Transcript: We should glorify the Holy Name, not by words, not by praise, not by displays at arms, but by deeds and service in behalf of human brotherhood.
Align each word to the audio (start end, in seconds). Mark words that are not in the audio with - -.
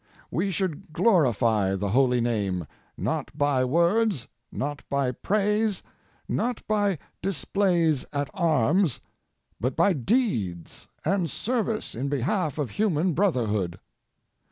We 0.31 0.49
should 0.49 0.91
glorify 0.93 1.75
the 1.75 1.89
Holy 1.89 2.21
Name, 2.21 2.65
not 2.97 3.29
by 3.37 3.63
words, 3.63 4.27
not 4.51 4.81
by 4.89 5.11
praise, 5.11 5.83
not 6.27 6.67
by 6.67 6.97
displays 7.21 8.03
at 8.11 8.31
arms, 8.33 9.01
but 9.59 9.75
by 9.75 9.93
deeds 9.93 10.87
and 11.05 11.29
service 11.29 11.93
in 11.93 12.09
behalf 12.09 12.57
of 12.57 12.71
human 12.71 13.13
brotherhood. 13.13 13.79